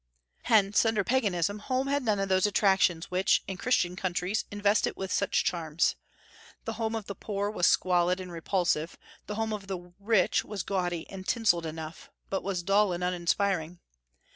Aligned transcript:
Hence 0.45 0.83
under 0.83 1.03
Paganism 1.03 1.59
home 1.59 1.85
had 1.85 2.01
none 2.01 2.19
of 2.19 2.27
those 2.27 2.47
attractions 2.47 3.11
which, 3.11 3.43
in 3.47 3.55
Christian 3.57 3.95
countries, 3.95 4.45
invest 4.49 4.87
it 4.87 4.97
with 4.97 5.11
such 5.11 5.43
charms. 5.43 5.95
The 6.65 6.73
home 6.81 6.95
of 6.95 7.05
the 7.05 7.13
poor 7.13 7.51
was 7.51 7.67
squalid 7.67 8.19
and 8.19 8.31
repulsive; 8.31 8.97
the 9.27 9.35
home 9.35 9.53
of 9.53 9.67
the 9.67 9.93
rich 9.99 10.43
was 10.43 10.63
gaudy 10.63 11.07
and 11.07 11.27
tinselled 11.27 11.67
enough, 11.67 12.09
but 12.31 12.41
was 12.41 12.63
dull 12.63 12.93
and 12.93 13.03
uninspiring. 13.03 13.77